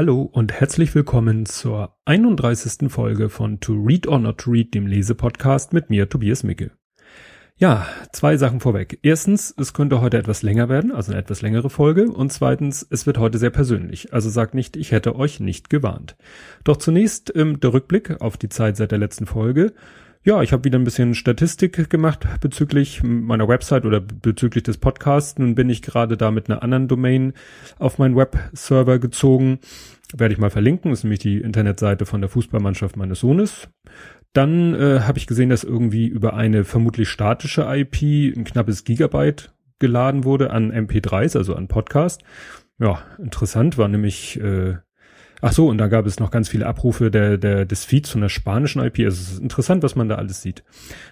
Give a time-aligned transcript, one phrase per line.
[0.00, 2.90] Hallo und herzlich willkommen zur 31.
[2.90, 6.70] Folge von To Read or Not to Read, dem Lesepodcast mit mir, Tobias Micke.
[7.58, 8.98] Ja, zwei Sachen vorweg.
[9.02, 12.10] Erstens, es könnte heute etwas länger werden, also eine etwas längere Folge.
[12.10, 14.14] Und zweitens, es wird heute sehr persönlich.
[14.14, 16.16] Also sagt nicht, ich hätte euch nicht gewarnt.
[16.64, 19.74] Doch zunächst ähm, der Rückblick auf die Zeit seit der letzten Folge.
[20.22, 25.38] Ja, ich habe wieder ein bisschen Statistik gemacht bezüglich meiner Website oder bezüglich des Podcasts.
[25.38, 27.32] Nun bin ich gerade da mit einer anderen Domain
[27.78, 29.60] auf meinen Webserver gezogen.
[30.14, 30.90] Werde ich mal verlinken.
[30.90, 33.70] Das ist nämlich die Internetseite von der Fußballmannschaft meines Sohnes.
[34.34, 38.02] Dann äh, habe ich gesehen, dass irgendwie über eine vermutlich statische IP
[38.36, 42.22] ein knappes Gigabyte geladen wurde an MP3s, also an Podcast.
[42.78, 44.76] Ja, interessant war nämlich äh,
[45.42, 48.20] Ach so, und da gab es noch ganz viele Abrufe der, der, des Feeds von
[48.20, 48.98] der spanischen IP.
[49.00, 50.62] Also es ist interessant, was man da alles sieht.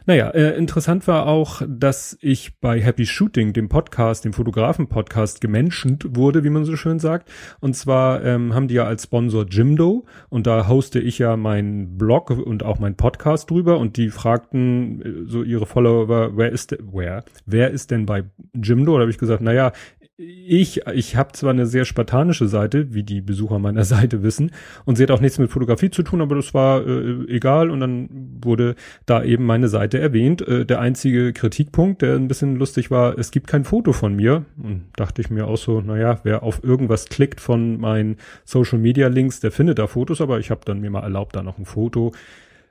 [0.06, 6.16] Naja, äh, interessant war auch, dass ich bei Happy Shooting, dem Podcast, dem Fotografen-Podcast, gemenschent
[6.16, 7.30] wurde, wie man so schön sagt.
[7.60, 11.96] Und zwar ähm, haben die ja als Sponsor Jimdo und da hoste ich ja meinen
[11.96, 16.76] Blog und auch meinen Podcast drüber und die fragten äh, so ihre Follower, wer ist,
[16.80, 18.94] wer, wer ist denn bei Jimdo?
[18.94, 19.72] Da habe ich gesagt, naja,
[20.20, 24.50] ich, ich habe zwar eine sehr spartanische Seite, wie die Besucher meiner Seite wissen,
[24.84, 27.78] und sie hat auch nichts mit Fotografie zu tun, aber das war äh, egal und
[27.78, 28.08] dann
[28.42, 28.74] wurde
[29.06, 30.42] da eben meine Seite erwähnt.
[30.42, 34.44] Äh, der einzige Kritikpunkt, der ein bisschen lustig war, es gibt kein Foto von mir.
[34.60, 39.06] Und dachte ich mir auch so, naja, wer auf irgendwas klickt von meinen Social Media
[39.06, 41.64] Links, der findet da Fotos, aber ich habe dann mir mal erlaubt, da noch ein
[41.64, 42.12] Foto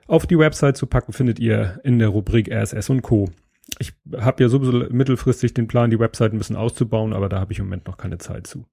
[0.06, 3.30] auf die Website zu packen, findet ihr in der Rubrik RSS und Co
[3.78, 7.52] ich habe ja sowieso mittelfristig den Plan, die Website ein bisschen auszubauen, aber da habe
[7.52, 8.66] ich im Moment noch keine Zeit zu.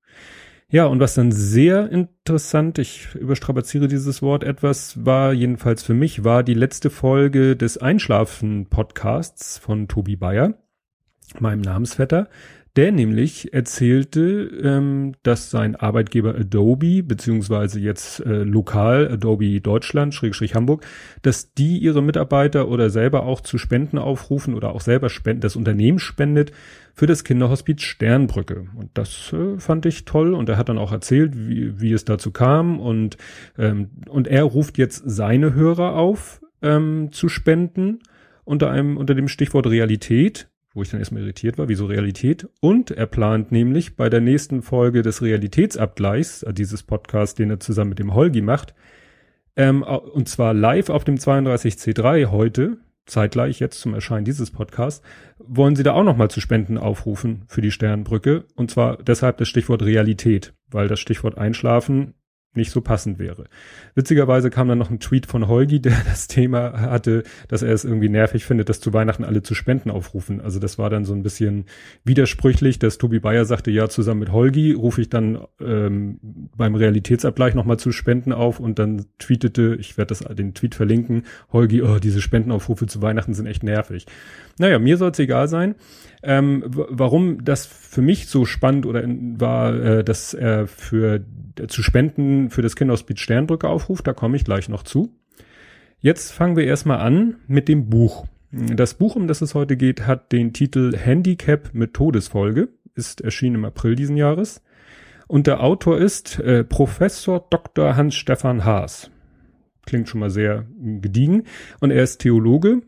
[0.67, 6.23] Ja, und was dann sehr interessant, ich überstrapaziere dieses Wort etwas, war jedenfalls für mich,
[6.23, 10.55] war die letzte Folge des Einschlafen-Podcasts von Tobi Bayer,
[11.39, 12.29] meinem Namensvetter.
[12.75, 20.55] Der nämlich erzählte, ähm, dass sein Arbeitgeber Adobe, beziehungsweise jetzt äh, lokal Adobe Deutschland, Schrägstrich
[20.55, 20.85] Hamburg,
[21.21, 25.55] dass die ihre Mitarbeiter oder selber auch zu Spenden aufrufen oder auch selber spenden, das
[25.55, 26.51] Unternehmen spendet
[26.93, 28.67] für das Kinderhospiz Sternbrücke.
[28.75, 30.33] Und das äh, fand ich toll.
[30.33, 32.81] Und er hat dann auch erzählt, wie, wie es dazu kam.
[32.81, 33.15] Und,
[33.57, 37.99] ähm, und er ruft jetzt seine Hörer auf, ähm, zu spenden
[38.43, 42.47] unter einem, unter dem Stichwort Realität wo ich dann erstmal irritiert war, wieso Realität.
[42.59, 47.59] Und er plant nämlich bei der nächsten Folge des Realitätsabgleichs, äh, dieses Podcast, den er
[47.59, 48.75] zusammen mit dem Holgi macht,
[49.55, 55.05] ähm, und zwar live auf dem 32C3 heute, zeitgleich jetzt zum Erscheinen dieses Podcasts,
[55.37, 58.45] wollen sie da auch nochmal zu Spenden aufrufen für die Sternbrücke.
[58.55, 62.15] Und zwar deshalb das Stichwort Realität, weil das Stichwort Einschlafen
[62.55, 63.45] nicht so passend wäre.
[63.95, 67.85] Witzigerweise kam dann noch ein Tweet von Holgi, der das Thema hatte, dass er es
[67.85, 70.41] irgendwie nervig findet, dass zu Weihnachten alle zu Spenden aufrufen.
[70.41, 71.65] Also das war dann so ein bisschen
[72.03, 76.19] widersprüchlich, dass Tobi Bayer sagte, ja, zusammen mit Holgi rufe ich dann ähm,
[76.55, 81.23] beim Realitätsabgleich nochmal zu Spenden auf und dann tweetete, ich werde das den Tweet verlinken,
[81.51, 84.05] Holgi, oh, diese Spendenaufrufe zu Weihnachten sind echt nervig.
[84.57, 85.75] Naja, mir soll es egal sein.
[86.25, 91.23] Ähm, warum das für mich so spannend oder war, äh, dass er für
[91.59, 95.13] äh, zu spenden für das Kinderhospiz Sternbrücke aufruft, da komme ich gleich noch zu.
[95.99, 98.25] Jetzt fangen wir erstmal an mit dem Buch.
[98.51, 103.55] Das Buch, um das es heute geht, hat den Titel Handicap mit Todesfolge, ist erschienen
[103.55, 104.63] im April diesen Jahres.
[105.27, 107.95] Und der Autor ist äh, Professor Dr.
[107.95, 109.11] Hans-Stefan Haas.
[109.85, 111.43] Klingt schon mal sehr gediegen.
[111.79, 112.81] Und er ist Theologe,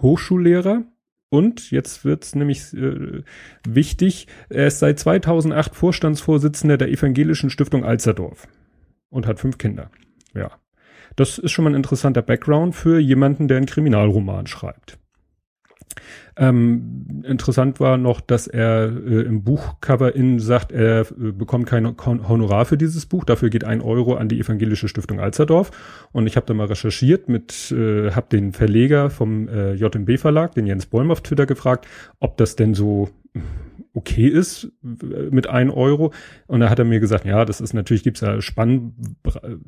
[0.00, 0.84] Hochschullehrer
[1.34, 3.22] und jetzt wird's nämlich äh,
[3.66, 8.46] wichtig, er ist seit 2008 Vorstandsvorsitzender der Evangelischen Stiftung Alzerdorf
[9.10, 9.90] und hat fünf Kinder.
[10.32, 10.52] Ja,
[11.16, 14.98] das ist schon mal ein interessanter Background für jemanden, der einen Kriminalroman schreibt.
[16.36, 21.96] Ähm, interessant war noch, dass er äh, im Buchcover in sagt, er äh, bekommt kein
[21.96, 23.24] Honorar für dieses Buch.
[23.24, 25.70] Dafür geht ein Euro an die Evangelische Stiftung Alzerdorf.
[26.12, 30.54] Und ich habe da mal recherchiert mit, äh, habe den Verleger vom äh, JMB Verlag,
[30.54, 31.86] den Jens Bäum auf Twitter gefragt,
[32.18, 33.10] ob das denn so
[33.94, 36.12] okay ist mit ein Euro.
[36.46, 38.94] Und da hat er mir gesagt, ja, das ist natürlich, gibt's ja Spann,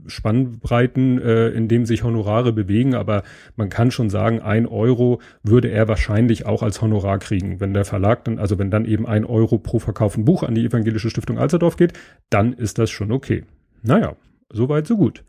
[0.07, 3.23] Spannbreiten, äh, in dem sich Honorare bewegen, aber
[3.55, 7.61] man kann schon sagen, ein Euro würde er wahrscheinlich auch als Honorar kriegen.
[7.61, 10.65] Wenn der Verlag dann, also wenn dann eben ein Euro pro verkauften Buch an die
[10.65, 11.93] Evangelische Stiftung Alzerdorf geht,
[12.29, 13.45] dann ist das schon okay.
[13.83, 14.17] Naja,
[14.53, 15.25] soweit, so gut.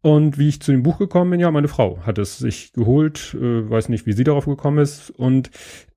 [0.00, 3.36] Und wie ich zu dem Buch gekommen bin, ja, meine Frau hat es sich geholt,
[3.38, 5.10] äh, weiß nicht, wie sie darauf gekommen ist.
[5.10, 5.50] Und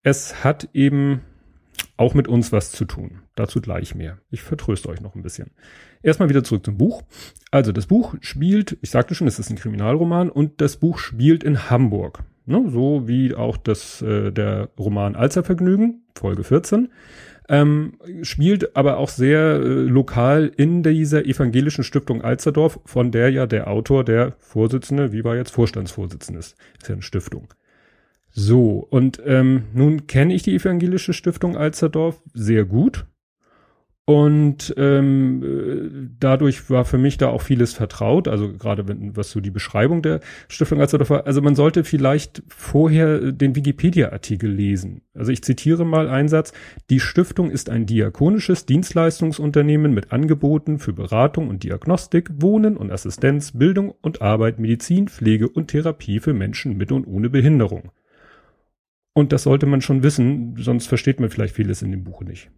[0.03, 1.21] es hat eben
[1.97, 3.21] auch mit uns was zu tun.
[3.35, 4.17] Dazu gleich mehr.
[4.29, 5.51] Ich vertröste euch noch ein bisschen.
[6.03, 7.03] Erstmal wieder zurück zum Buch.
[7.51, 11.43] Also das Buch spielt, ich sagte schon, es ist ein Kriminalroman und das Buch spielt
[11.43, 12.23] in Hamburg.
[12.47, 16.89] Ne, so wie auch das, äh, der Roman Alzervergnügen, Folge 14.
[17.49, 23.47] ähm, spielt aber auch sehr äh, lokal in dieser evangelischen Stiftung Alsterdorf, von der ja
[23.47, 27.47] der Autor, der Vorsitzende, wie war jetzt Vorstandsvorsitzende ist, ist ja eine Stiftung.
[28.37, 33.05] So, und ähm, nun kenne ich die evangelische Stiftung Alsterdorf sehr gut
[34.07, 39.31] und ähm, äh, dadurch war für mich da auch vieles vertraut, also gerade wenn, was
[39.31, 41.25] so die Beschreibung der Stiftung als war.
[41.25, 45.01] Also man sollte vielleicht vorher den Wikipedia-Artikel lesen.
[45.15, 46.51] Also ich zitiere mal einen Satz.
[46.89, 53.53] Die Stiftung ist ein diakonisches Dienstleistungsunternehmen mit Angeboten für Beratung und Diagnostik, Wohnen und Assistenz,
[53.53, 57.91] Bildung und Arbeit, Medizin, Pflege und Therapie für Menschen mit und ohne Behinderung.
[59.17, 62.51] Und das sollte man schon wissen, sonst versteht man vielleicht vieles in dem Buch nicht.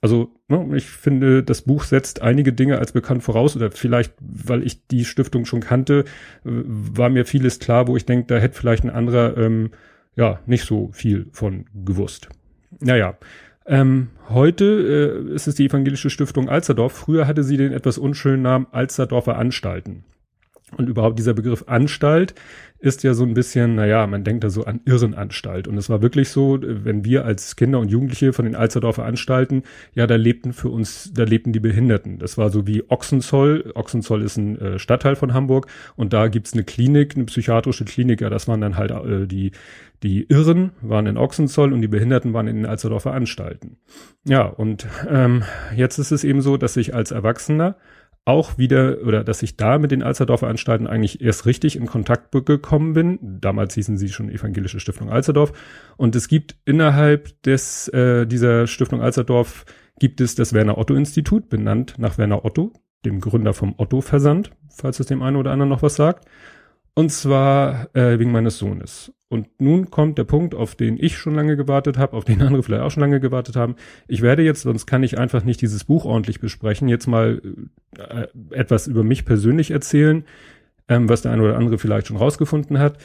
[0.00, 4.62] Also ne, ich finde, das Buch setzt einige Dinge als bekannt voraus oder vielleicht, weil
[4.62, 6.04] ich die Stiftung schon kannte,
[6.44, 9.70] war mir vieles klar, wo ich denke, da hätte vielleicht ein anderer ähm,
[10.14, 12.28] ja nicht so viel von gewusst.
[12.78, 13.18] Naja,
[13.66, 16.92] ähm, heute äh, ist es die evangelische Stiftung Alsterdorf.
[16.92, 20.04] Früher hatte sie den etwas unschönen Namen Alsterdorfer Anstalten.
[20.76, 22.34] Und überhaupt dieser Begriff Anstalt
[22.78, 25.68] ist ja so ein bisschen, naja, man denkt da so an Irrenanstalt.
[25.68, 29.62] Und es war wirklich so, wenn wir als Kinder und Jugendliche von den Alsterdorfer Anstalten,
[29.94, 32.18] ja, da lebten für uns, da lebten die Behinderten.
[32.18, 33.72] Das war so wie Ochsenzoll.
[33.76, 38.20] Ochsenzoll ist ein äh, Stadtteil von Hamburg und da gibt's eine Klinik, eine psychiatrische Klinik.
[38.20, 39.52] Ja, das waren dann halt äh, die,
[40.02, 43.78] die Irren waren in Ochsenzoll und die Behinderten waren in den Alsterdorfer Anstalten.
[44.24, 45.44] Ja, und ähm,
[45.76, 47.76] jetzt ist es eben so, dass ich als Erwachsener
[48.26, 52.32] auch wieder, oder dass ich da mit den Alsterdorfer Anstalten eigentlich erst richtig in Kontakt
[52.44, 53.18] gekommen bin.
[53.22, 55.52] Damals hießen sie schon Evangelische Stiftung Alsterdorf.
[55.96, 59.64] Und es gibt innerhalb des, äh, dieser Stiftung Alsterdorf
[60.00, 62.72] gibt es das Werner Otto Institut, benannt nach Werner Otto,
[63.04, 66.28] dem Gründer vom Otto Versand, falls es dem einen oder anderen noch was sagt.
[66.98, 69.12] Und zwar äh, wegen meines Sohnes.
[69.28, 72.62] Und nun kommt der Punkt, auf den ich schon lange gewartet habe, auf den andere
[72.62, 73.76] vielleicht auch schon lange gewartet haben.
[74.08, 77.42] Ich werde jetzt, sonst kann ich einfach nicht dieses Buch ordentlich besprechen, jetzt mal
[77.98, 80.24] äh, etwas über mich persönlich erzählen,
[80.88, 82.96] ähm, was der eine oder andere vielleicht schon rausgefunden hat.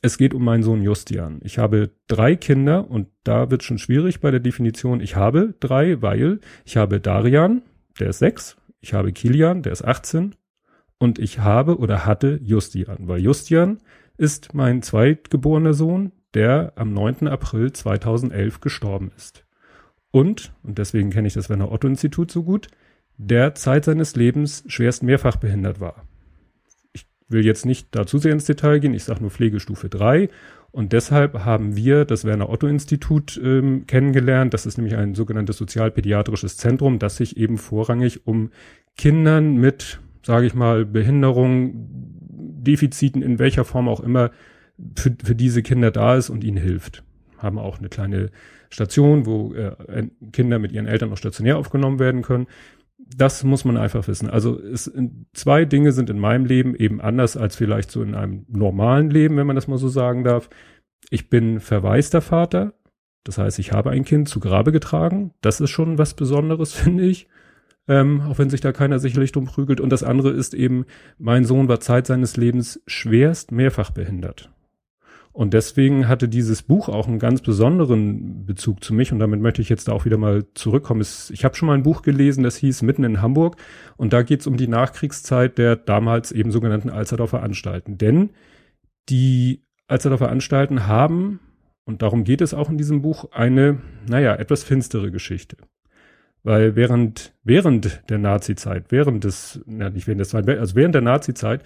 [0.00, 1.40] Es geht um meinen Sohn Justian.
[1.42, 5.00] Ich habe drei Kinder und da wird schon schwierig bei der Definition.
[5.00, 7.60] Ich habe drei, weil ich habe Darian,
[8.00, 10.34] der ist sechs, ich habe Kilian, der ist 18
[10.98, 13.78] und ich habe oder hatte Justian, weil Justian
[14.16, 17.28] ist mein zweitgeborener Sohn, der am 9.
[17.28, 19.44] April 2011 gestorben ist.
[20.10, 22.68] Und, und deswegen kenne ich das Werner Otto Institut so gut,
[23.16, 26.06] der Zeit seines Lebens schwerst mehrfach behindert war.
[26.92, 30.28] Ich will jetzt nicht dazu sehr ins Detail gehen, ich sage nur Pflegestufe 3
[30.74, 34.52] und deshalb haben wir das Werner Otto Institut ähm, kennengelernt.
[34.54, 38.50] Das ist nämlich ein sogenanntes sozialpädiatrisches Zentrum, das sich eben vorrangig um
[38.96, 41.88] Kindern mit, sage ich mal, Behinderung,
[42.64, 44.30] Defiziten in welcher Form auch immer
[44.96, 47.04] für, für diese Kinder da ist und ihnen hilft.
[47.38, 48.30] Haben auch eine kleine
[48.70, 52.46] Station, wo äh, Kinder mit ihren Eltern auch stationär aufgenommen werden können.
[52.98, 54.30] Das muss man einfach wissen.
[54.30, 54.90] Also es,
[55.34, 59.36] zwei Dinge sind in meinem Leben eben anders als vielleicht so in einem normalen Leben,
[59.36, 60.48] wenn man das mal so sagen darf.
[61.10, 62.72] Ich bin verwaister Vater.
[63.24, 65.32] Das heißt, ich habe ein Kind zu Grabe getragen.
[65.42, 67.28] Das ist schon was Besonderes, finde ich
[67.88, 69.80] ähm, auch wenn sich da keiner sicherlich drum prügelt.
[69.80, 70.86] Und das andere ist eben,
[71.18, 74.50] mein Sohn war Zeit seines Lebens schwerst mehrfach behindert.
[75.32, 79.10] Und deswegen hatte dieses Buch auch einen ganz besonderen Bezug zu mich.
[79.10, 81.00] Und damit möchte ich jetzt auch wieder mal zurückkommen.
[81.00, 83.56] Ich habe schon mal ein Buch gelesen, das hieß Mitten in Hamburg.
[83.96, 87.98] Und da geht es um die Nachkriegszeit der damals eben sogenannten Alsterdorfer Anstalten.
[87.98, 88.30] Denn
[89.08, 91.40] die Alsterdorfer Anstalten haben,
[91.84, 95.56] und darum geht es auch in diesem Buch, eine, naja, etwas finstere Geschichte.
[96.44, 101.02] Weil während, während der Nazi-Zeit, während des, ja, nicht während Zweiten Weltkriegs, also während der
[101.02, 101.62] Nazi-Zeit,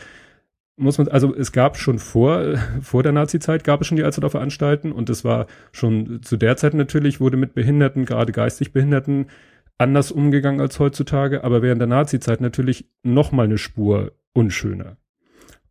[0.77, 4.41] muss man, also es gab schon vor, vor der Nazi-Zeit gab es schon die Alsterdorfer
[4.41, 9.27] Anstalten und es war schon zu der Zeit natürlich, wurde mit Behinderten, gerade geistig Behinderten,
[9.79, 14.97] anders umgegangen als heutzutage, aber während der Nazi-Zeit natürlich noch mal eine Spur unschöner.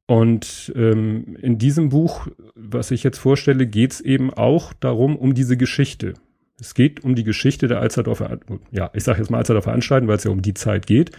[0.06, 5.34] Und ähm, in diesem Buch, was ich jetzt vorstelle, geht es eben auch darum, um
[5.34, 6.14] diese Geschichte.
[6.60, 8.40] Es geht um die Geschichte der Alsterdorfer,
[8.72, 11.12] ja, ich sage jetzt mal Alsterdorfer Anstalten, weil es ja um die Zeit geht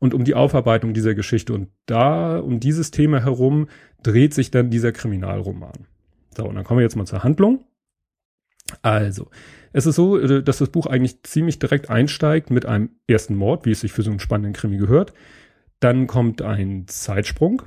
[0.00, 1.52] und um die Aufarbeitung dieser Geschichte.
[1.52, 3.68] Und da, um dieses Thema herum,
[4.02, 5.86] dreht sich dann dieser Kriminalroman.
[6.36, 7.64] So, und dann kommen wir jetzt mal zur Handlung.
[8.82, 9.28] Also,
[9.72, 13.66] es ist so, äh, dass das Buch eigentlich ziemlich direkt einsteigt mit einem ersten Mord,
[13.66, 15.12] wie es sich für so einen spannenden Krimi gehört.
[15.80, 17.62] Dann kommt ein Zeitsprung.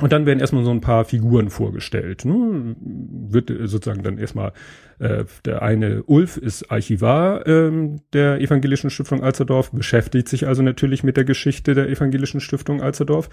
[0.00, 2.24] Und dann werden erstmal so ein paar Figuren vorgestellt.
[2.24, 2.76] Ne?
[2.80, 4.52] Wird sozusagen dann erstmal,
[4.98, 11.02] äh, der eine Ulf ist Archivar ähm, der Evangelischen Stiftung Alsterdorf, beschäftigt sich also natürlich
[11.02, 13.28] mit der Geschichte der Evangelischen Stiftung Alsterdorf,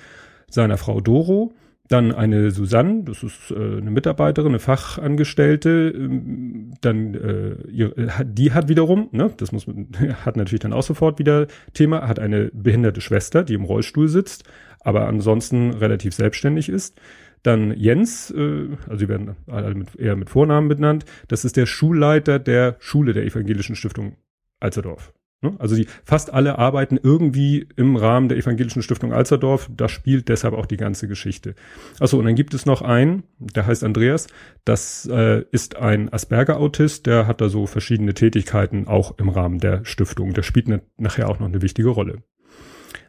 [0.49, 1.53] seiner Frau Doro,
[1.87, 7.93] dann eine Susanne, das ist äh, eine Mitarbeiterin, eine Fachangestellte, ähm, dann äh, ihre,
[8.25, 9.67] die hat wiederum, ne, das muss
[10.25, 14.45] hat natürlich dann auch sofort wieder Thema, hat eine behinderte Schwester, die im Rollstuhl sitzt,
[14.85, 16.99] aber ansonsten relativ selbstständig ist.
[17.43, 19.35] Dann Jens, äh, also sie werden
[19.75, 24.15] mit, eher mit Vornamen benannt, das ist der Schulleiter der Schule der Evangelischen Stiftung
[24.59, 25.13] Alzerdorf.
[25.41, 25.55] Ne?
[25.59, 29.69] Also die fast alle arbeiten irgendwie im Rahmen der Evangelischen Stiftung Alzerdorf.
[29.75, 31.55] Da spielt deshalb auch die ganze Geschichte.
[31.99, 34.27] Achso, und dann gibt es noch einen, der heißt Andreas.
[34.63, 39.85] Das äh, ist ein Asperger-Autist, der hat da so verschiedene Tätigkeiten auch im Rahmen der
[39.85, 40.33] Stiftung.
[40.33, 42.23] Der spielt ne, nachher auch noch eine wichtige Rolle.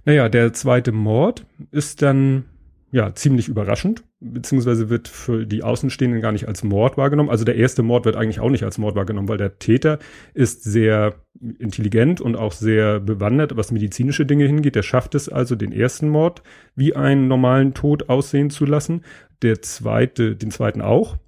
[0.06, 2.46] Naja, der zweite Mord ist dann
[2.90, 7.28] ja ziemlich überraschend beziehungsweise wird für die Außenstehenden gar nicht als Mord wahrgenommen.
[7.28, 9.98] Also der erste Mord wird eigentlich auch nicht als Mord wahrgenommen, weil der Täter
[10.32, 11.14] ist sehr
[11.58, 14.74] intelligent und auch sehr bewandert, was medizinische Dinge hingeht.
[14.74, 16.42] Der schafft es also, den ersten Mord
[16.74, 19.02] wie einen normalen Tod aussehen zu lassen.
[19.42, 21.18] Der zweite, den zweiten auch.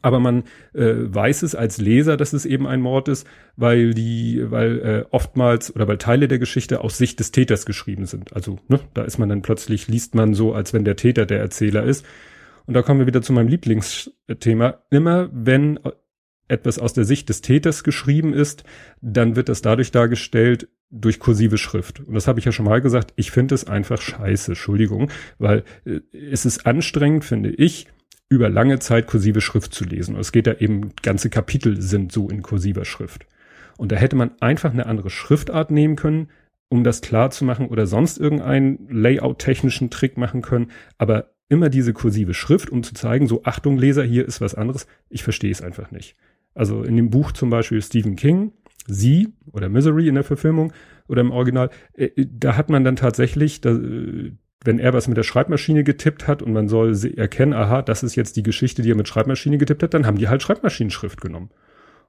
[0.00, 4.50] Aber man äh, weiß es als Leser, dass es eben ein Mord ist, weil die,
[4.50, 8.32] weil äh, oftmals oder weil Teile der Geschichte aus Sicht des Täters geschrieben sind.
[8.34, 11.40] Also ne, da ist man dann plötzlich liest man so, als wenn der Täter der
[11.40, 12.06] Erzähler ist.
[12.66, 14.78] Und da kommen wir wieder zu meinem Lieblingsthema.
[14.90, 15.80] Immer wenn
[16.48, 18.64] etwas aus der Sicht des Täters geschrieben ist,
[19.00, 22.00] dann wird das dadurch dargestellt durch kursive Schrift.
[22.00, 23.14] Und das habe ich ja schon mal gesagt.
[23.16, 27.88] Ich finde es einfach scheiße, Entschuldigung, weil äh, es ist anstrengend, finde ich,
[28.32, 30.14] über lange Zeit kursive Schrift zu lesen.
[30.14, 33.26] Und es geht da eben, ganze Kapitel sind so in kursiver Schrift.
[33.76, 36.28] Und da hätte man einfach eine andere Schriftart nehmen können,
[36.70, 40.70] um das klar zu machen oder sonst irgendeinen Layout-technischen Trick machen können.
[40.96, 44.86] Aber immer diese kursive Schrift, um zu zeigen, so Achtung Leser, hier ist was anderes.
[45.10, 46.16] Ich verstehe es einfach nicht.
[46.54, 48.52] Also in dem Buch zum Beispiel Stephen King,
[48.86, 50.72] Sie oder Misery in der Verfilmung
[51.06, 53.78] oder im Original, äh, da hat man dann tatsächlich, da,
[54.64, 58.14] wenn er was mit der Schreibmaschine getippt hat und man soll erkennen, aha, das ist
[58.14, 61.50] jetzt die Geschichte, die er mit Schreibmaschine getippt hat, dann haben die halt Schreibmaschinenschrift genommen.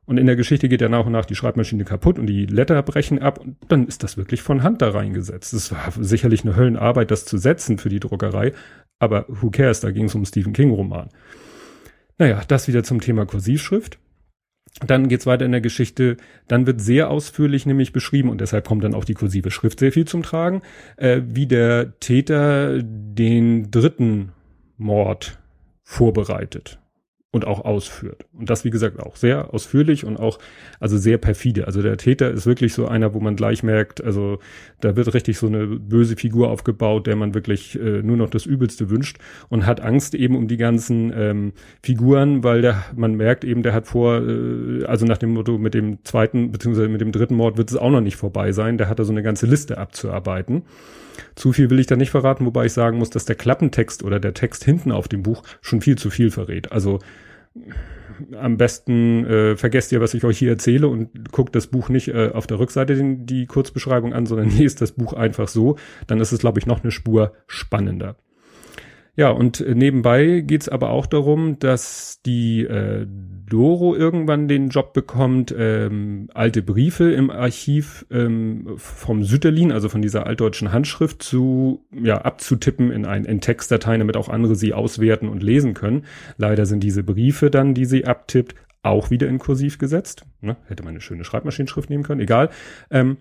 [0.06, 2.82] Und in der Geschichte geht ja nach und nach die Schreibmaschine kaputt und die Letter
[2.84, 5.54] brechen ab und dann ist das wirklich von Hand da reingesetzt.
[5.54, 8.52] Es war sicherlich eine Höllenarbeit, das zu setzen für die Druckerei,
[9.00, 11.10] aber who cares, da ging es um Stephen King Roman.
[12.18, 13.98] Naja, das wieder zum Thema Kursivschrift.
[14.80, 16.18] Dann geht's weiter in der Geschichte.
[16.48, 19.92] Dann wird sehr ausführlich nämlich beschrieben und deshalb kommt dann auch die kursive Schrift sehr
[19.92, 20.62] viel zum Tragen,
[20.98, 24.32] äh, wie der Täter den dritten
[24.78, 25.40] Mord
[25.84, 26.80] vorbereitet
[27.34, 28.28] und auch ausführt.
[28.38, 30.38] Und das, wie gesagt, auch sehr ausführlich und auch,
[30.80, 31.66] also sehr perfide.
[31.66, 34.38] Also der Täter ist wirklich so einer, wo man gleich merkt, also
[34.82, 38.46] da wird richtig so eine böse Figur aufgebaut, der man wirklich äh, nur noch das
[38.46, 39.18] Übelste wünscht
[39.50, 43.74] und hat Angst eben um die ganzen ähm, Figuren, weil der, man merkt eben, der
[43.74, 47.58] hat vor, äh, also nach dem Motto, mit dem zweiten, beziehungsweise mit dem dritten Mord
[47.58, 48.78] wird es auch noch nicht vorbei sein.
[48.78, 50.62] Der hat da so eine ganze Liste abzuarbeiten.
[51.36, 54.20] Zu viel will ich da nicht verraten, wobei ich sagen muss, dass der Klappentext oder
[54.20, 56.72] der Text hinten auf dem Buch schon viel zu viel verrät.
[56.72, 57.00] Also
[58.40, 62.10] am besten äh, vergesst ihr, was ich euch hier erzähle und guckt das Buch nicht
[62.10, 65.78] äh, auf der Rückseite den, die Kurzbeschreibung an, sondern lest das Buch einfach so.
[66.08, 68.16] Dann ist es, glaube ich, noch eine Spur spannender.
[69.16, 73.06] Ja, und äh, nebenbei geht's aber auch darum, dass die äh,
[73.48, 80.02] Doro irgendwann den Job bekommt, ähm, alte Briefe im Archiv ähm, vom Sütterlin, also von
[80.02, 85.30] dieser altdeutschen Handschrift, zu ja abzutippen in ein in Textdatei, damit auch andere sie auswerten
[85.30, 86.06] und lesen können.
[86.38, 90.26] Leider sind diese Briefe dann, die sie abtippt, auch wieder in Kursiv gesetzt.
[90.42, 90.58] Ne?
[90.68, 92.50] Hätte man eine schöne Schreibmaschinenschrift nehmen können, egal.
[92.90, 93.18] Ähm,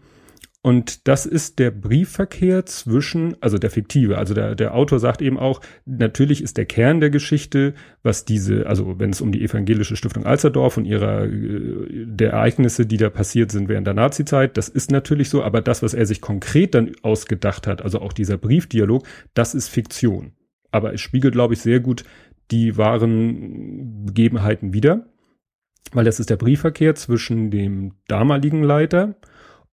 [0.64, 5.36] und das ist der Briefverkehr zwischen, also der fiktive, also der, der Autor sagt eben
[5.36, 9.96] auch, natürlich ist der Kern der Geschichte, was diese, also wenn es um die evangelische
[9.96, 14.68] Stiftung Alzerdorf und ihrer, äh, der Ereignisse, die da passiert sind während der Nazizeit, das
[14.68, 18.38] ist natürlich so, aber das, was er sich konkret dann ausgedacht hat, also auch dieser
[18.38, 19.04] Briefdialog,
[19.34, 20.30] das ist Fiktion.
[20.70, 22.04] Aber es spiegelt, glaube ich, sehr gut
[22.52, 25.06] die wahren Begebenheiten wider,
[25.92, 29.16] weil das ist der Briefverkehr zwischen dem damaligen Leiter,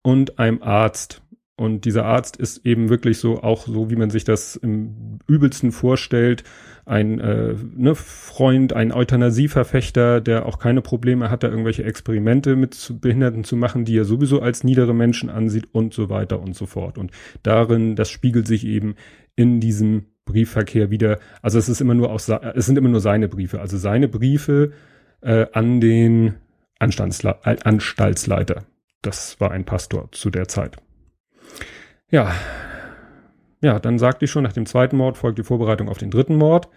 [0.01, 1.21] und einem Arzt.
[1.55, 5.73] Und dieser Arzt ist eben wirklich so, auch so, wie man sich das im übelsten
[5.73, 6.45] vorstellt,
[6.85, 12.95] ein äh, ne, Freund, ein Euthanasieverfechter, der auch keine Probleme hat, da irgendwelche Experimente mit
[13.01, 16.65] Behinderten zu machen, die er sowieso als niedere Menschen ansieht und so weiter und so
[16.65, 16.97] fort.
[16.97, 17.11] Und
[17.43, 18.95] darin, das spiegelt sich eben
[19.35, 21.19] in diesem Briefverkehr wieder.
[21.41, 22.21] Also es ist immer nur auch,
[22.55, 24.71] es sind immer nur seine Briefe, also seine Briefe
[25.21, 26.35] äh, an den
[26.79, 28.63] Anstaltsle Anstaltsleiter.
[29.01, 30.77] Das war ein Pastor zu der Zeit.
[32.11, 32.33] Ja,
[33.61, 36.35] ja, dann sagte ich schon, nach dem zweiten Mord folgt die Vorbereitung auf den dritten
[36.35, 36.69] Mord.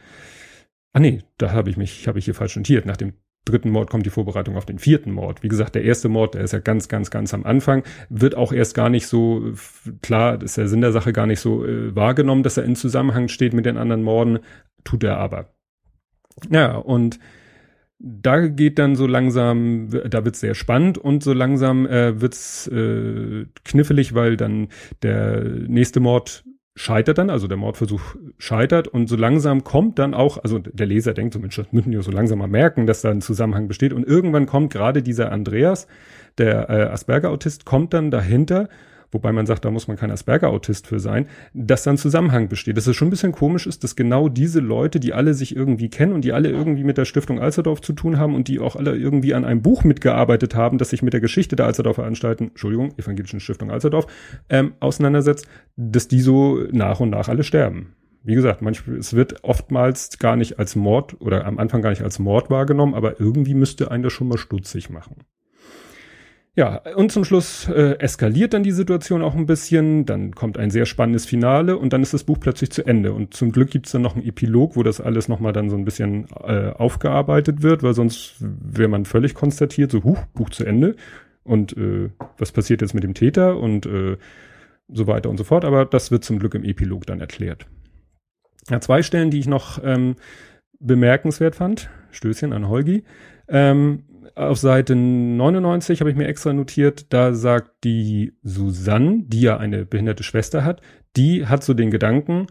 [0.93, 2.87] Ah nee, da habe ich mich, habe ich hier falsch notiert.
[2.87, 3.15] Nach dem
[3.45, 5.43] dritten Mord kommt die Vorbereitung auf den vierten Mord.
[5.43, 8.53] Wie gesagt, der erste Mord, der ist ja ganz, ganz, ganz am Anfang, wird auch
[8.53, 9.53] erst gar nicht so
[10.01, 13.29] klar, ist der Sinn der Sache gar nicht so äh, wahrgenommen, dass er in Zusammenhang
[13.29, 14.41] steht mit den anderen Morden.
[14.85, 15.55] tut er aber.
[16.51, 17.19] Ja, und
[18.03, 23.47] da geht dann so langsam, da wird's sehr spannend und so langsam äh, wird's äh,
[23.65, 24.69] knifflig, weil dann
[25.03, 26.45] der nächste Mord
[26.75, 31.15] scheitert dann, also der Mordversuch scheitert und so langsam kommt dann auch, also der Leser
[31.15, 34.05] denkt Mensch, das müssen wir so langsam mal merken, dass da ein Zusammenhang besteht und
[34.05, 35.87] irgendwann kommt gerade dieser Andreas,
[36.39, 38.69] der äh, Asperger-Autist, kommt dann dahinter
[39.13, 42.77] wobei man sagt, da muss man kein Asperger-Autist für sein, dass dann Zusammenhang besteht.
[42.77, 45.91] Dass es schon ein bisschen komisch ist, dass genau diese Leute, die alle sich irgendwie
[45.91, 48.75] kennen und die alle irgendwie mit der Stiftung Alsterdorf zu tun haben und die auch
[48.75, 52.49] alle irgendwie an einem Buch mitgearbeitet haben, das sich mit der Geschichte der Alsterdorfer Anstalten,
[52.49, 54.07] Entschuldigung, Evangelischen Stiftung Alsterdorf,
[54.49, 59.43] ähm, auseinandersetzt, dass die so nach und nach alle sterben wie gesagt, manchmal, es wird
[59.43, 63.55] oftmals gar nicht als Mord oder am Anfang gar nicht als Mord wahrgenommen, aber irgendwie
[63.55, 65.17] müsste einen das schon mal stutzig machen.
[66.55, 70.71] Ja, und zum Schluss äh, eskaliert dann die Situation auch ein bisschen, dann kommt ein
[70.71, 73.15] sehr spannendes Finale und dann ist das Buch plötzlich zu Ende.
[73.15, 75.87] Und zum Glück gibt's dann noch einen Epilog, wo das alles nochmal dann so ein
[75.87, 80.95] bisschen äh, aufgearbeitet wird, weil sonst wäre man völlig konstatiert, so, huch, Buch zu Ende.
[81.43, 84.19] Und äh, was passiert jetzt mit dem Täter und äh,
[84.89, 85.65] so weiter und so fort.
[85.65, 87.67] Aber das wird zum Glück im Epilog dann erklärt.
[88.69, 90.17] Ja, zwei Stellen, die ich noch ähm,
[90.79, 91.89] bemerkenswert fand.
[92.11, 93.05] Stößchen an Holgi.
[93.49, 99.59] Ähm, auf Seite 99 habe ich mir extra notiert, da sagt die Susanne, die ja
[99.59, 100.81] eine behinderte Schwester hat,
[101.17, 102.47] die hat so den Gedanken,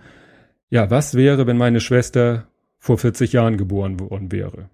[0.69, 4.69] ja, was wäre, wenn meine Schwester vor 40 Jahren geboren worden wäre?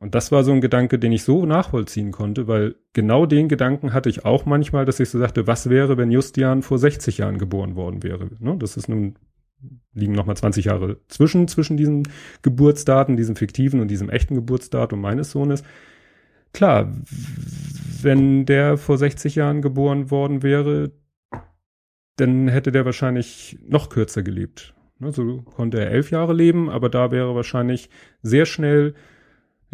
[0.00, 3.92] Und das war so ein Gedanke, den ich so nachvollziehen konnte, weil genau den Gedanken
[3.92, 7.38] hatte ich auch manchmal, dass ich so sagte, was wäre, wenn Justian vor 60 Jahren
[7.38, 8.28] geboren worden wäre?
[8.38, 8.56] Ne?
[8.58, 9.14] Das ist nun,
[9.92, 12.08] liegen nochmal 20 Jahre zwischen, zwischen diesen
[12.42, 15.62] Geburtsdaten, diesem fiktiven und diesem echten Geburtsdatum meines Sohnes
[16.54, 16.90] klar,
[18.00, 20.92] wenn der vor 60 Jahren geboren worden wäre,
[22.16, 24.74] dann hätte der wahrscheinlich noch kürzer gelebt.
[25.00, 27.90] So konnte er elf Jahre leben, aber da wäre wahrscheinlich
[28.22, 28.94] sehr schnell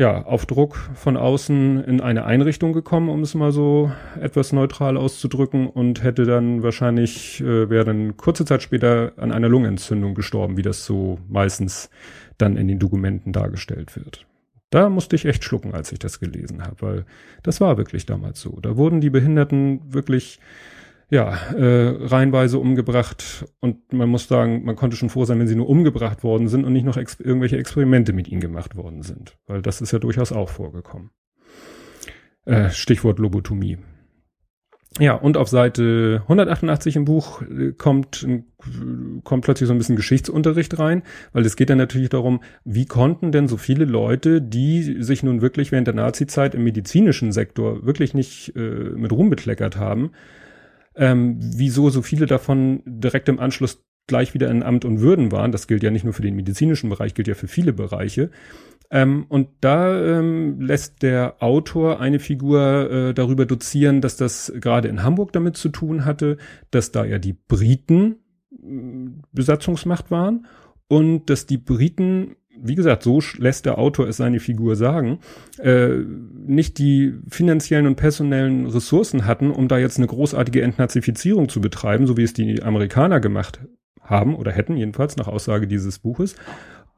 [0.01, 4.97] ja, auf Druck von außen in eine Einrichtung gekommen, um es mal so etwas neutral
[4.97, 10.57] auszudrücken und hätte dann wahrscheinlich, äh, wäre dann kurze Zeit später an einer Lungenentzündung gestorben,
[10.57, 11.91] wie das so meistens
[12.39, 14.25] dann in den Dokumenten dargestellt wird.
[14.71, 17.05] Da musste ich echt schlucken, als ich das gelesen habe, weil
[17.43, 18.59] das war wirklich damals so.
[18.63, 20.41] Da wurden die Behinderten wirklich
[21.11, 25.57] ja, äh, reihenweise umgebracht und man muss sagen, man konnte schon froh sein, wenn sie
[25.57, 29.37] nur umgebracht worden sind und nicht noch ex irgendwelche Experimente mit ihnen gemacht worden sind,
[29.47, 31.11] weil das ist ja durchaus auch vorgekommen.
[32.47, 33.79] Äh, Stichwort Lobotomie.
[34.99, 38.27] Ja, und auf Seite 188 im Buch äh, kommt,
[39.25, 43.33] kommt plötzlich so ein bisschen Geschichtsunterricht rein, weil es geht dann natürlich darum, wie konnten
[43.33, 48.15] denn so viele Leute, die sich nun wirklich während der Nazizeit im medizinischen Sektor wirklich
[48.15, 50.13] nicht äh, mit Ruhm bekleckert haben,
[50.97, 55.53] ähm, wieso so viele davon direkt im Anschluss gleich wieder in Amt und Würden waren.
[55.53, 58.31] Das gilt ja nicht nur für den medizinischen Bereich, gilt ja für viele Bereiche.
[58.91, 64.89] Ähm, und da ähm, lässt der Autor eine Figur äh, darüber dozieren, dass das gerade
[64.89, 66.39] in Hamburg damit zu tun hatte,
[66.73, 68.17] dass da ja die Briten
[68.53, 70.47] äh, Besatzungsmacht waren
[70.89, 75.19] und dass die Briten wie gesagt, so lässt der Autor es seine Figur sagen,
[75.59, 75.99] äh,
[76.47, 82.07] nicht die finanziellen und personellen Ressourcen hatten, um da jetzt eine großartige Entnazifizierung zu betreiben,
[82.07, 83.61] so wie es die Amerikaner gemacht
[84.03, 86.35] haben oder hätten, jedenfalls nach Aussage dieses Buches,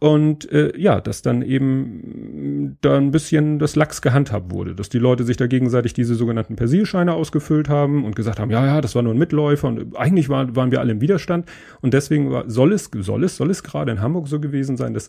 [0.03, 4.99] und äh, ja, dass dann eben da ein bisschen das Lachs gehandhabt wurde, dass die
[4.99, 8.97] Leute sich da gegenseitig diese sogenannten Persilscheine ausgefüllt haben und gesagt haben, ja, ja, das
[8.97, 11.49] war nur ein Mitläufer und eigentlich war, waren wir alle im Widerstand.
[11.83, 14.93] Und deswegen war, soll es, soll es, soll es gerade in Hamburg so gewesen sein,
[14.93, 15.09] dass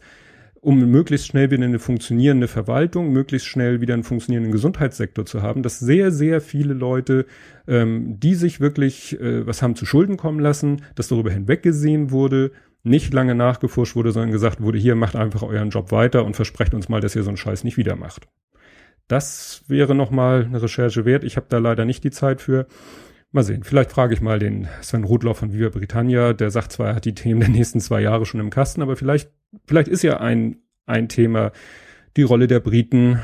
[0.63, 5.61] um möglichst schnell wieder eine funktionierende Verwaltung, möglichst schnell wieder einen funktionierenden Gesundheitssektor zu haben,
[5.61, 7.25] dass sehr, sehr viele Leute,
[7.67, 12.51] ähm, die sich wirklich äh, was haben zu Schulden kommen lassen, dass darüber hinweggesehen wurde,
[12.83, 16.73] nicht lange nachgeforscht wurde, sondern gesagt wurde, hier macht einfach euren Job weiter und versprecht
[16.73, 18.27] uns mal, dass ihr so einen Scheiß nicht wieder macht.
[19.09, 21.25] Das wäre nochmal eine Recherche wert.
[21.25, 22.67] Ich habe da leider nicht die Zeit für.
[23.33, 23.63] Mal sehen.
[23.63, 26.33] Vielleicht frage ich mal den Sven Rudloff von Viva Britannia.
[26.33, 28.95] Der sagt zwar, er hat die Themen der nächsten zwei Jahre schon im Kasten, aber
[28.95, 29.31] vielleicht,
[29.65, 31.51] vielleicht ist ja ein, ein Thema
[32.15, 33.19] die Rolle der Briten,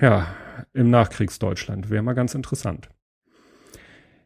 [0.00, 0.34] ja,
[0.74, 1.90] im Nachkriegsdeutschland.
[1.90, 2.88] Wäre mal ganz interessant.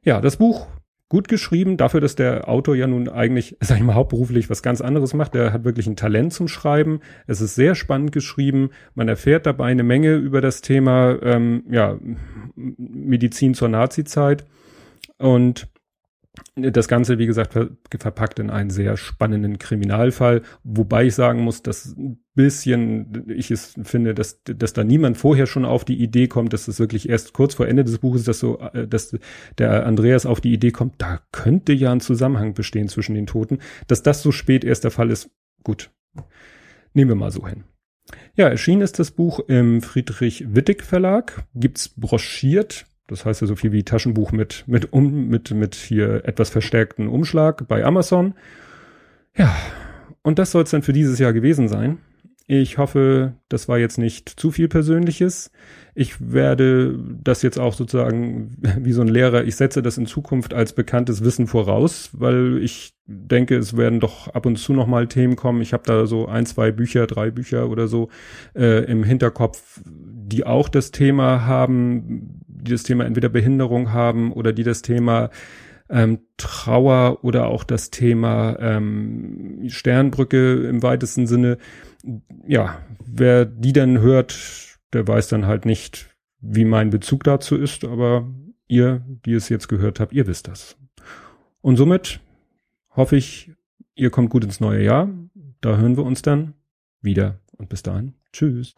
[0.03, 0.69] Ja, das Buch
[1.09, 4.81] gut geschrieben, dafür, dass der Autor ja nun eigentlich, sag ich mal, hauptberuflich was ganz
[4.81, 5.35] anderes macht.
[5.35, 7.01] Der hat wirklich ein Talent zum Schreiben.
[7.27, 8.71] Es ist sehr spannend geschrieben.
[8.95, 11.99] Man erfährt dabei eine Menge über das Thema ähm, ja,
[12.55, 14.47] Medizin zur Nazizeit.
[15.19, 15.69] Und
[16.55, 21.63] das Ganze, wie gesagt, ver verpackt in einen sehr spannenden Kriminalfall, wobei ich sagen muss,
[21.63, 26.29] dass ein bisschen, ich es finde, dass, dass da niemand vorher schon auf die Idee
[26.29, 29.17] kommt, dass es wirklich erst kurz vor Ende des Buches, dass so, äh, dass
[29.59, 33.59] der Andreas auf die Idee kommt, da könnte ja ein Zusammenhang bestehen zwischen den Toten,
[33.87, 35.31] dass das so spät erst der Fall ist,
[35.63, 35.91] gut.
[36.93, 37.65] Nehmen wir mal so hin.
[38.37, 43.57] Ja, erschienen ist das Buch im Friedrich Wittig Verlag, gibt's broschiert, das heißt ja so
[43.57, 48.35] viel wie Taschenbuch mit, mit, um, mit, mit hier etwas verstärkten Umschlag bei Amazon.
[49.37, 49.55] Ja,
[50.23, 51.99] und das soll es dann für dieses Jahr gewesen sein.
[52.49, 55.51] Ich hoffe, das war jetzt nicht zu viel Persönliches.
[55.97, 60.55] Ich werde das jetzt auch sozusagen wie so ein Lehrer, ich setze das in Zukunft
[60.55, 65.35] als bekanntes Wissen voraus, weil ich denke, es werden doch ab und zu nochmal Themen
[65.35, 65.61] kommen.
[65.61, 68.11] Ich habe da so ein, zwei Bücher, drei Bücher oder so
[68.55, 72.36] äh, im Hinterkopf, die auch das Thema haben,
[72.67, 75.31] die das Thema entweder Behinderung haben oder die das Thema
[75.89, 81.59] ähm, Trauer oder auch das Thema ähm, Sternbrücke im weitesten Sinne.
[82.47, 87.85] Ja, wer die dann hört, der weiß dann halt nicht, wie mein Bezug dazu ist,
[87.85, 88.29] aber
[88.69, 90.77] ihr, die es jetzt gehört habt, ihr wisst das.
[91.61, 92.21] Und somit
[92.91, 93.53] hoffe ich,
[93.95, 95.09] ihr kommt gut ins neue Jahr.
[95.61, 96.55] Da hören wir uns dann
[97.01, 97.41] wieder.
[97.57, 98.75] Und bis dahin, tschüss.